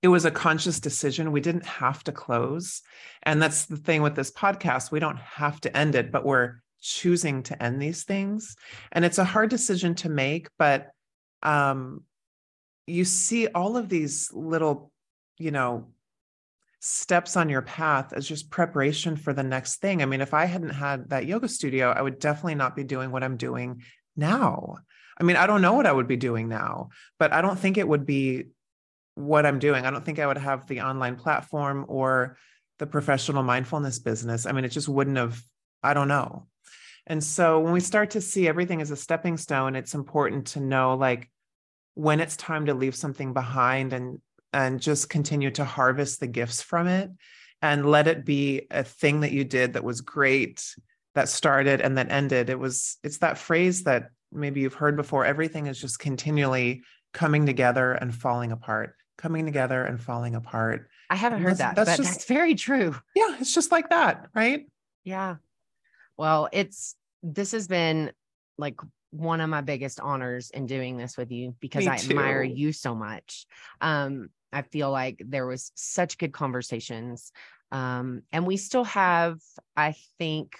it 0.01 0.07
was 0.09 0.25
a 0.25 0.31
conscious 0.31 0.79
decision. 0.79 1.31
We 1.31 1.41
didn't 1.41 1.65
have 1.65 2.03
to 2.03 2.11
close. 2.11 2.81
And 3.23 3.41
that's 3.41 3.65
the 3.65 3.77
thing 3.77 4.01
with 4.01 4.15
this 4.15 4.31
podcast. 4.31 4.91
We 4.91 4.99
don't 4.99 5.17
have 5.17 5.59
to 5.61 5.75
end 5.75 5.95
it 5.95 6.11
but 6.11 6.25
we're 6.25 6.61
choosing 6.79 7.43
to 7.43 7.61
end 7.61 7.81
these 7.81 8.03
things. 8.03 8.55
And 8.91 9.03
it's 9.03 9.17
a 9.17 9.23
hard 9.23 9.49
decision 9.49 9.95
to 9.95 10.09
make 10.09 10.49
but 10.57 10.91
um 11.43 12.03
you 12.85 13.03
see 13.03 13.47
all 13.47 13.77
of 13.77 13.89
these 13.89 14.31
little 14.33 14.91
you 15.37 15.51
know 15.51 15.89
steps 16.79 17.35
on 17.35 17.49
your 17.49 17.61
path 17.61 18.13
as 18.13 18.27
just 18.27 18.49
preparation 18.49 19.15
for 19.15 19.33
the 19.33 19.43
next 19.43 19.77
thing. 19.77 20.01
I 20.01 20.05
mean 20.05 20.21
if 20.21 20.33
i 20.33 20.45
hadn't 20.45 20.69
had 20.69 21.09
that 21.09 21.25
yoga 21.25 21.47
studio 21.47 21.89
i 21.89 22.01
would 22.01 22.19
definitely 22.19 22.55
not 22.55 22.75
be 22.75 22.83
doing 22.83 23.11
what 23.11 23.23
i'm 23.23 23.37
doing 23.37 23.81
now. 24.15 24.77
I 25.19 25.23
mean 25.23 25.35
i 25.35 25.47
don't 25.47 25.63
know 25.63 25.73
what 25.73 25.87
i 25.87 25.91
would 25.91 26.07
be 26.07 26.15
doing 26.15 26.47
now 26.47 26.89
but 27.17 27.33
i 27.33 27.41
don't 27.41 27.57
think 27.57 27.77
it 27.77 27.87
would 27.87 28.05
be 28.05 28.45
what 29.17 29.45
i'm 29.45 29.59
doing. 29.59 29.85
I 29.85 29.91
don't 29.91 30.05
think 30.05 30.19
i 30.19 30.27
would 30.27 30.37
have 30.37 30.67
the 30.67 30.81
online 30.81 31.15
platform 31.15 31.85
or 31.87 32.37
the 32.79 32.85
professional 32.85 33.43
mindfulness 33.43 33.99
business. 33.99 34.45
I 34.45 34.51
mean 34.51 34.63
it 34.63 34.69
just 34.69 34.87
wouldn't 34.87 35.17
have 35.17 35.41
i 35.83 35.93
don't 35.93 36.07
know. 36.07 36.47
And 37.07 37.23
so 37.23 37.61
when 37.61 37.73
we 37.73 37.79
start 37.79 38.11
to 38.11 38.21
see 38.21 38.47
everything 38.47 38.81
as 38.81 38.91
a 38.91 38.95
stepping 38.95 39.37
stone 39.37 39.75
it's 39.75 39.95
important 39.95 40.47
to 40.47 40.59
know 40.59 40.95
like 40.95 41.29
when 41.95 42.19
it's 42.19 42.37
time 42.37 42.67
to 42.67 42.75
leave 42.75 42.95
something 42.95 43.33
behind 43.33 43.91
and 43.93 44.21
and 44.53 44.79
just 44.79 45.09
continue 45.09 45.51
to 45.51 45.65
harvest 45.65 46.19
the 46.19 46.27
gifts 46.27 46.61
from 46.61 46.87
it 46.87 47.09
and 47.61 47.89
let 47.89 48.07
it 48.07 48.23
be 48.23 48.67
a 48.69 48.83
thing 48.83 49.21
that 49.21 49.31
you 49.31 49.43
did 49.43 49.73
that 49.73 49.83
was 49.83 50.01
great 50.01 50.63
that 51.15 51.27
started 51.27 51.81
and 51.81 51.97
that 51.97 52.11
ended. 52.11 52.51
It 52.51 52.59
was 52.59 52.97
it's 53.03 53.17
that 53.17 53.39
phrase 53.39 53.83
that 53.85 54.11
maybe 54.31 54.61
you've 54.61 54.75
heard 54.75 54.95
before 54.95 55.25
everything 55.25 55.65
is 55.65 55.81
just 55.81 55.97
continually 55.97 56.83
coming 57.13 57.47
together 57.47 57.93
and 57.93 58.13
falling 58.13 58.51
apart 58.51 58.93
coming 59.17 59.45
together 59.45 59.83
and 59.83 60.01
falling 60.01 60.35
apart 60.35 60.89
i 61.09 61.15
haven't 61.15 61.41
heard 61.41 61.57
that 61.57 61.75
that's 61.75 61.91
but 61.91 61.97
just- 61.97 62.09
that's 62.13 62.25
very 62.25 62.55
true 62.55 62.95
yeah 63.15 63.35
it's 63.39 63.53
just 63.53 63.71
like 63.71 63.89
that 63.89 64.27
right 64.35 64.67
Yeah. 65.03 65.35
Well, 66.17 66.49
it's 66.51 66.95
this 67.23 67.51
has 67.51 67.67
been 67.67 68.11
like 68.57 68.75
one 69.11 69.39
of 69.39 69.49
my 69.49 69.61
biggest 69.61 69.99
honors 69.99 70.49
in 70.49 70.65
doing 70.65 70.97
this 70.97 71.15
with 71.15 71.31
you 71.31 71.55
because 71.59 71.85
Me 71.85 71.91
I 71.91 71.95
admire 71.95 72.43
you 72.43 72.71
so 72.73 72.93
much. 72.95 73.45
Um, 73.81 74.29
I 74.51 74.63
feel 74.63 74.89
like 74.91 75.21
there 75.25 75.45
was 75.45 75.71
such 75.75 76.17
good 76.17 76.33
conversations. 76.33 77.31
Um, 77.71 78.23
and 78.31 78.45
we 78.47 78.57
still 78.57 78.83
have, 78.85 79.39
I 79.75 79.95
think 80.17 80.57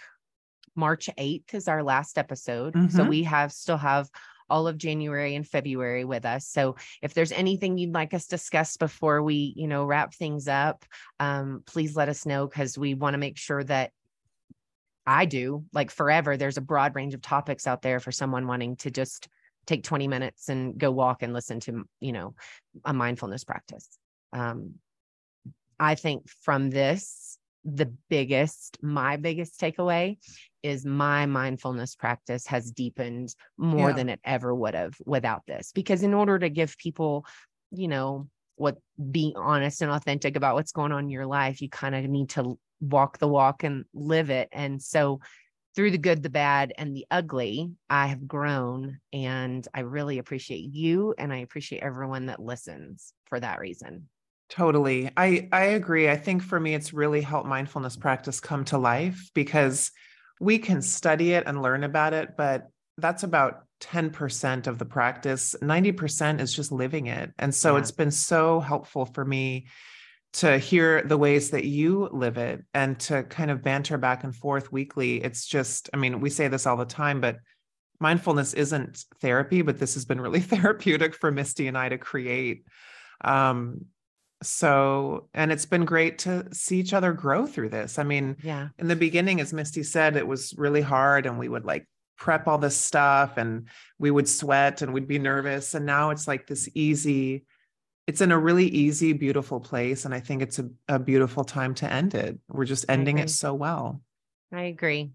March 0.75 1.09
8th 1.17 1.53
is 1.55 1.67
our 1.67 1.83
last 1.83 2.17
episode. 2.17 2.75
So 2.91 3.03
Mhm. 3.03 3.09
we 3.09 3.23
have 3.23 3.51
still 3.51 3.77
have 3.77 4.09
all 4.49 4.67
of 4.67 4.77
January 4.77 5.35
and 5.35 5.47
February 5.47 6.05
with 6.05 6.25
us. 6.25 6.47
So 6.47 6.75
if 7.01 7.13
there's 7.13 7.31
anything 7.31 7.77
you'd 7.77 7.93
like 7.93 8.13
us 8.13 8.27
discuss 8.27 8.77
before 8.77 9.21
we, 9.21 9.53
you 9.55 9.67
know, 9.67 9.85
wrap 9.85 10.13
things 10.13 10.47
up, 10.47 10.85
um, 11.19 11.63
please 11.65 11.95
let 11.95 12.09
us 12.09 12.25
know 12.25 12.47
because 12.47 12.77
we 12.77 12.93
want 12.93 13.13
to 13.13 13.19
make 13.19 13.37
sure 13.37 13.63
that 13.63 13.91
I 15.05 15.25
do 15.25 15.65
like 15.73 15.91
forever. 15.91 16.35
There's 16.35 16.57
a 16.57 16.61
broad 16.61 16.95
range 16.95 17.13
of 17.13 17.21
topics 17.21 17.65
out 17.67 17.81
there 17.81 17.99
for 17.99 18.11
someone 18.11 18.47
wanting 18.47 18.75
to 18.77 18.91
just 18.91 19.27
take 19.65 19.83
20 19.83 20.07
minutes 20.07 20.49
and 20.49 20.77
go 20.77 20.91
walk 20.91 21.23
and 21.23 21.33
listen 21.33 21.59
to, 21.61 21.83
you 21.99 22.11
know, 22.11 22.35
a 22.85 22.93
mindfulness 22.93 23.43
practice. 23.43 23.87
Um, 24.33 24.75
I 25.79 25.95
think 25.95 26.27
from 26.41 26.69
this, 26.69 27.26
the 27.67 27.93
biggest, 28.09 28.77
my 28.81 29.17
biggest 29.17 29.59
takeaway 29.59 30.17
is 30.63 30.85
my 30.85 31.25
mindfulness 31.25 31.95
practice 31.95 32.47
has 32.47 32.71
deepened 32.71 33.35
more 33.57 33.89
Yeah. 33.89 33.95
than 33.95 34.09
it 34.09 34.21
ever 34.23 34.55
would 34.55 34.73
have 34.73 34.95
without 35.05 35.45
this. 35.47 35.73
Because 35.73 36.01
in 36.01 36.13
order 36.13 36.39
to 36.39 36.49
give 36.49 36.77
people, 36.77 37.25
you 37.71 37.89
know, 37.89 38.29
what 38.55 38.77
being 39.11 39.35
honest 39.35 39.81
and 39.81 39.91
authentic 39.91 40.37
about 40.37 40.55
what's 40.55 40.71
going 40.71 40.93
on 40.93 41.03
in 41.03 41.09
your 41.09 41.25
life, 41.25 41.61
you 41.61 41.69
kind 41.69 41.93
of 41.93 42.05
need 42.05 42.29
to 42.29 42.57
walk 42.79 43.17
the 43.17 43.27
walk 43.27 43.63
and 43.63 43.83
live 43.93 44.29
it. 44.29 44.47
And 44.53 44.81
so 44.81 45.19
through 45.75 45.91
the 45.91 45.97
good, 45.97 46.23
the 46.23 46.29
bad, 46.29 46.73
and 46.77 46.95
the 46.95 47.05
ugly, 47.11 47.69
I 47.89 48.07
have 48.07 48.27
grown 48.27 48.99
and 49.11 49.67
I 49.73 49.81
really 49.81 50.17
appreciate 50.19 50.73
you 50.73 51.13
and 51.17 51.33
I 51.33 51.39
appreciate 51.39 51.83
everyone 51.83 52.27
that 52.27 52.41
listens 52.41 53.13
for 53.25 53.39
that 53.39 53.59
reason. 53.59 54.07
Totally. 54.49 55.11
I 55.17 55.49
I 55.51 55.63
agree. 55.65 56.09
I 56.09 56.15
think 56.15 56.41
for 56.41 56.59
me 56.59 56.73
it's 56.73 56.93
really 56.93 57.21
helped 57.21 57.47
mindfulness 57.47 57.97
practice 57.97 58.39
come 58.39 58.63
to 58.65 58.77
life 58.77 59.29
because 59.33 59.91
we 60.39 60.57
can 60.57 60.81
study 60.81 61.33
it 61.33 61.43
and 61.47 61.61
learn 61.61 61.83
about 61.83 62.13
it, 62.13 62.37
but 62.37 62.67
that's 62.97 63.23
about 63.23 63.63
10% 63.79 64.67
of 64.67 64.79
the 64.79 64.85
practice. 64.85 65.55
90% 65.61 66.39
is 66.39 66.53
just 66.53 66.71
living 66.71 67.07
it. 67.07 67.31
And 67.37 67.53
so 67.53 67.73
Yeah. 67.73 67.81
it's 67.81 67.91
been 67.91 68.11
so 68.11 68.59
helpful 68.59 69.05
for 69.05 69.25
me 69.25 69.67
to 70.33 70.57
hear 70.57 71.01
the 71.03 71.17
ways 71.17 71.51
that 71.51 71.65
you 71.65 72.09
live 72.11 72.37
it 72.37 72.63
and 72.73 72.99
to 72.99 73.23
kind 73.23 73.49
of 73.51 73.63
banter 73.63 73.97
back 73.97 74.23
and 74.23 74.35
forth 74.35 74.71
weekly. 74.71 75.23
It's 75.23 75.45
just, 75.45 75.89
I 75.93 75.97
mean, 75.97 76.19
we 76.19 76.29
say 76.29 76.47
this 76.47 76.65
all 76.65 76.77
the 76.77 76.85
time, 76.85 77.21
but 77.21 77.37
mindfulness 77.99 78.53
isn't 78.53 79.05
therapy, 79.21 79.61
but 79.61 79.79
this 79.79 79.95
has 79.95 80.05
been 80.05 80.21
really 80.21 80.39
therapeutic 80.53 81.15
for 81.15 81.31
Misty 81.31 81.67
and 81.67 81.77
I 81.77 81.89
to 81.89 81.97
create. 81.97 82.63
Um, 83.23 83.85
so, 84.43 85.29
and 85.33 85.51
it's 85.51 85.65
been 85.65 85.85
great 85.85 86.19
to 86.19 86.47
see 86.53 86.79
each 86.79 86.93
other 86.93 87.13
grow 87.13 87.45
through 87.47 87.69
this. 87.69 87.97
I 87.97 88.03
mean, 88.03 88.37
Yeah. 88.43 88.69
in 88.77 88.87
the 88.87 88.95
beginning, 88.95 89.41
as 89.41 89.53
Misty 89.53 89.83
said, 89.83 90.15
it 90.15 90.27
was 90.27 90.53
really 90.57 90.81
hard 90.81 91.25
and 91.25 91.39
we 91.39 91.49
would 91.49 91.65
like 91.65 91.87
prep 92.17 92.47
all 92.47 92.57
this 92.57 92.77
stuff 92.77 93.37
and 93.37 93.67
we 93.99 94.11
would 94.11 94.27
sweat 94.27 94.81
and 94.81 94.93
we'd 94.93 95.07
be 95.07 95.19
nervous. 95.19 95.73
And 95.73 95.85
now 95.85 96.11
it's 96.11 96.27
like 96.27 96.47
this 96.47 96.69
easy, 96.75 97.45
it's 98.05 98.21
in 98.21 98.31
a 98.31 98.37
really 98.39 98.67
easy, 98.67 99.13
beautiful 99.13 99.59
place. 99.59 100.05
And 100.05 100.13
I 100.13 100.19
think 100.19 100.41
it's 100.41 100.59
a, 100.59 100.69
a 100.87 100.99
beautiful 100.99 101.43
time 101.43 101.73
to 101.75 101.91
end 101.91 102.13
it. 102.15 102.37
We're 102.47 102.65
just 102.65 102.85
ending 102.89 103.17
it 103.17 103.29
so 103.29 103.53
well. 103.53 104.01
I 104.51 104.63
agree. 104.63 105.11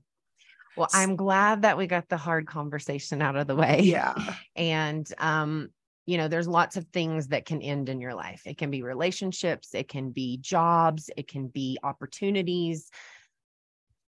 Well, 0.77 0.89
i'm 0.95 1.17
glad 1.17 1.63
that 1.63 1.77
we 1.77 1.87
got 1.87 2.09
the 2.09 2.17
hard 2.17 2.47
conversation 2.47 3.21
out 3.21 3.37
of 3.37 3.47
the 3.47 3.55
way. 3.57 3.81
Yeah. 3.83 4.15
And 4.57 5.07
um, 5.19 5.69
you 6.07 6.17
know, 6.17 6.29
there's 6.29 6.49
lots 6.49 6.77
of 6.77 6.87
things 6.89 7.29
that 7.29 7.47
can 7.47 7.63
end 7.63 7.89
in 7.89 8.01
your 8.01 8.15
life. 8.15 8.43
It 8.45 8.59
can 8.59 8.71
be 8.71 8.83
relationships, 8.83 9.75
it 9.75 9.89
can 9.89 10.11
be 10.11 10.39
jobs, 10.39 11.11
it 11.17 11.29
can 11.29 11.49
be 11.49 11.79
opportunities. 11.83 12.91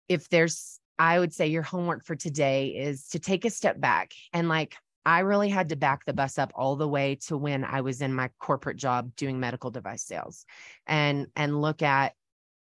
If 0.10 0.30
there's 0.30 0.80
I 1.00 1.20
would 1.20 1.34
say 1.34 1.48
your 1.48 1.64
homework 1.64 2.06
for 2.06 2.16
today 2.16 2.68
is 2.68 3.08
to 3.10 3.20
take 3.20 3.46
a 3.46 3.50
step 3.50 3.80
back 3.80 4.14
and 4.32 4.48
like 4.48 4.76
I 5.06 5.20
really 5.20 5.50
had 5.50 5.70
to 5.70 5.76
back 5.76 6.06
the 6.06 6.14
bus 6.14 6.38
up 6.38 6.54
all 6.56 6.76
the 6.76 6.88
way 6.88 7.16
to 7.28 7.36
when 7.36 7.66
I 7.66 7.82
was 7.82 8.02
in 8.02 8.14
my 8.14 8.30
corporate 8.40 8.78
job 8.78 9.16
doing 9.16 9.40
medical 9.40 9.72
device 9.72 10.04
sales 10.04 10.46
and 10.88 11.28
and 11.36 11.62
look 11.62 11.82
at 11.82 12.14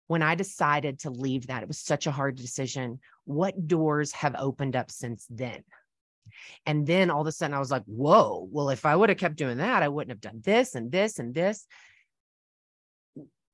when 0.09 0.23
I 0.23 0.35
decided 0.35 1.01
to 1.01 1.11
leave 1.11 1.49
that, 1.49 1.63
it 1.63 1.69
was 1.69 1.79
such 1.79 2.07
a 2.07 2.11
hard 2.11 2.37
decision. 2.37 2.99
What 3.25 3.69
doors 3.69 4.11
have 4.13 4.35
opened 4.39 4.75
up 4.75 4.91
since 4.91 5.27
then? 5.29 5.63
And 6.67 6.87
then 6.87 7.11
all 7.11 7.21
of 7.21 7.27
a 7.27 7.33
sudden 7.33 7.55
I 7.55 7.59
was 7.59 7.71
like, 7.71 7.85
whoa, 7.87 8.49
well, 8.51 8.71
if 8.71 8.87
I 8.87 8.95
would 8.95 9.09
have 9.09 9.19
kept 9.19 9.37
doing 9.37 9.59
that, 9.59 9.83
I 9.83 9.89
wouldn't 9.89 10.11
have 10.11 10.21
done 10.21 10.41
this 10.45 10.75
and 10.75 10.91
this 10.91 11.19
and 11.19 11.35
this. 11.35 11.67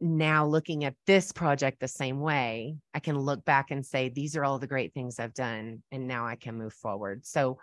Now, 0.01 0.47
looking 0.47 0.85
at 0.85 0.97
this 1.07 1.33
project 1.33 1.81
the 1.81 1.89
same 1.89 2.21
way, 2.21 2.77
I 2.93 2.99
can 2.99 3.19
look 3.19 3.45
back 3.45 3.71
and 3.71 3.87
say, 3.87 4.09
these 4.09 4.37
are 4.37 4.45
all 4.45 4.59
the 4.59 4.67
great 4.67 4.93
things 4.93 5.19
I've 5.19 5.35
done. 5.35 5.83
And 5.93 6.07
now 6.07 6.27
I 6.27 6.37
can 6.37 6.59
move 6.59 6.75
forward. 6.75 7.25
So 7.25 7.59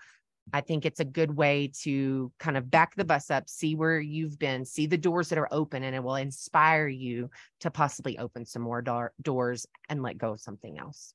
I 0.51 0.61
think 0.61 0.85
it's 0.85 0.99
a 0.99 1.05
good 1.05 1.35
way 1.35 1.71
to 1.83 2.31
kind 2.39 2.57
of 2.57 2.71
back 2.71 2.95
the 2.95 3.05
bus 3.05 3.29
up, 3.29 3.47
see 3.47 3.75
where 3.75 3.99
you've 3.99 4.39
been, 4.39 4.65
see 4.65 4.87
the 4.87 4.97
doors 4.97 5.29
that 5.29 5.37
are 5.37 5.47
open, 5.51 5.83
and 5.83 5.95
it 5.95 6.03
will 6.03 6.15
inspire 6.15 6.87
you 6.87 7.29
to 7.59 7.69
possibly 7.69 8.17
open 8.17 8.45
some 8.45 8.63
more 8.63 8.81
door- 8.81 9.13
doors 9.21 9.67
and 9.87 10.01
let 10.01 10.17
go 10.17 10.31
of 10.31 10.41
something 10.41 10.79
else. 10.79 11.13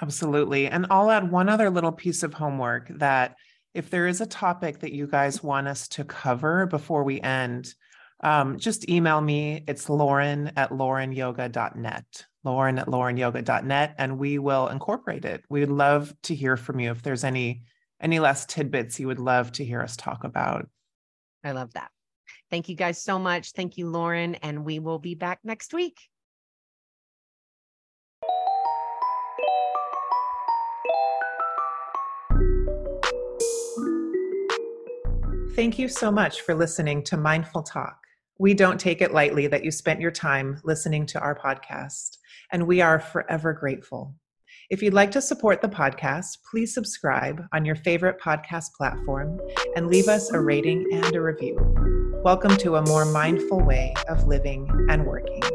Absolutely. 0.00 0.68
And 0.68 0.86
I'll 0.90 1.10
add 1.10 1.30
one 1.30 1.48
other 1.48 1.70
little 1.70 1.92
piece 1.92 2.22
of 2.22 2.34
homework 2.34 2.88
that 2.98 3.36
if 3.74 3.90
there 3.90 4.06
is 4.06 4.20
a 4.20 4.26
topic 4.26 4.80
that 4.80 4.92
you 4.92 5.06
guys 5.06 5.42
want 5.42 5.68
us 5.68 5.88
to 5.88 6.04
cover 6.04 6.66
before 6.66 7.04
we 7.04 7.20
end, 7.20 7.74
um, 8.22 8.58
just 8.58 8.88
email 8.88 9.20
me. 9.20 9.64
It's 9.66 9.88
Lauren 9.88 10.52
at 10.56 10.70
laurenyoga.net. 10.70 12.26
Lauren 12.44 12.78
at 12.78 12.86
laurenyoga.net, 12.86 13.94
and 13.98 14.18
we 14.18 14.38
will 14.38 14.68
incorporate 14.68 15.24
it. 15.24 15.44
We'd 15.48 15.68
love 15.68 16.14
to 16.24 16.34
hear 16.34 16.56
from 16.56 16.80
you 16.80 16.90
if 16.90 17.02
there's 17.02 17.24
any 17.24 17.62
any 18.00 18.18
last 18.18 18.48
tidbits 18.48 18.98
you 18.98 19.06
would 19.06 19.20
love 19.20 19.52
to 19.52 19.64
hear 19.64 19.80
us 19.80 19.96
talk 19.96 20.24
about. 20.24 20.68
I 21.44 21.52
love 21.52 21.72
that. 21.74 21.90
Thank 22.50 22.68
you 22.68 22.74
guys 22.74 23.02
so 23.02 23.18
much. 23.18 23.52
Thank 23.52 23.78
you, 23.78 23.88
Lauren. 23.88 24.34
And 24.36 24.64
we 24.64 24.80
will 24.80 24.98
be 24.98 25.14
back 25.14 25.38
next 25.44 25.72
week. 25.72 25.96
Thank 35.54 35.78
you 35.78 35.86
so 35.86 36.10
much 36.10 36.40
for 36.40 36.54
listening 36.54 37.02
to 37.04 37.18
Mindful 37.18 37.62
Talk. 37.62 37.98
We 38.38 38.54
don't 38.54 38.80
take 38.80 39.02
it 39.02 39.12
lightly 39.12 39.46
that 39.48 39.62
you 39.62 39.70
spent 39.70 40.00
your 40.00 40.10
time 40.10 40.58
listening 40.64 41.04
to 41.08 41.20
our 41.20 41.38
podcast, 41.38 42.16
and 42.52 42.66
we 42.66 42.80
are 42.80 42.98
forever 42.98 43.52
grateful. 43.52 44.14
If 44.70 44.82
you'd 44.82 44.94
like 44.94 45.10
to 45.10 45.20
support 45.20 45.60
the 45.60 45.68
podcast, 45.68 46.38
please 46.50 46.72
subscribe 46.72 47.42
on 47.52 47.66
your 47.66 47.76
favorite 47.76 48.18
podcast 48.18 48.72
platform 48.78 49.38
and 49.76 49.88
leave 49.88 50.08
us 50.08 50.30
a 50.30 50.40
rating 50.40 50.88
and 50.90 51.14
a 51.14 51.20
review. 51.20 51.58
Welcome 52.24 52.56
to 52.56 52.76
a 52.76 52.86
more 52.86 53.04
mindful 53.04 53.60
way 53.60 53.92
of 54.08 54.26
living 54.26 54.66
and 54.88 55.04
working. 55.04 55.51